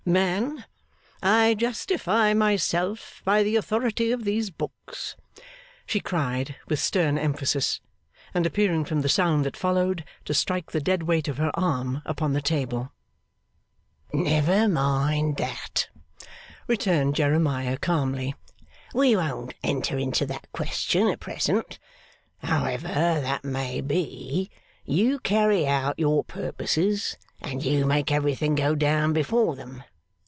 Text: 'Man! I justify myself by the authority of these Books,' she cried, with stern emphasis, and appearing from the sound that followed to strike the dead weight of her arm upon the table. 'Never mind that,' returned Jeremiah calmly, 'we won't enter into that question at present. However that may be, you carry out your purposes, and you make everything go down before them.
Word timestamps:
'Man! 0.03 0.65
I 1.21 1.53
justify 1.53 2.33
myself 2.33 3.21
by 3.23 3.43
the 3.43 3.55
authority 3.55 4.11
of 4.11 4.25
these 4.25 4.49
Books,' 4.49 5.15
she 5.85 5.99
cried, 5.99 6.55
with 6.67 6.79
stern 6.79 7.19
emphasis, 7.19 7.81
and 8.33 8.43
appearing 8.47 8.83
from 8.83 9.01
the 9.01 9.09
sound 9.09 9.45
that 9.45 9.55
followed 9.55 10.03
to 10.25 10.33
strike 10.33 10.71
the 10.71 10.81
dead 10.81 11.03
weight 11.03 11.27
of 11.27 11.37
her 11.37 11.51
arm 11.53 12.01
upon 12.03 12.33
the 12.33 12.41
table. 12.41 12.91
'Never 14.11 14.67
mind 14.67 15.37
that,' 15.37 15.87
returned 16.67 17.15
Jeremiah 17.15 17.77
calmly, 17.77 18.33
'we 18.95 19.15
won't 19.15 19.53
enter 19.63 19.99
into 19.99 20.25
that 20.25 20.51
question 20.51 21.09
at 21.09 21.19
present. 21.19 21.77
However 22.39 22.87
that 23.21 23.43
may 23.45 23.81
be, 23.81 24.49
you 24.83 25.19
carry 25.19 25.67
out 25.67 25.99
your 25.99 26.23
purposes, 26.23 27.17
and 27.39 27.63
you 27.63 27.85
make 27.85 28.11
everything 28.11 28.55
go 28.55 28.73
down 28.73 29.13
before 29.13 29.55
them. 29.55 29.83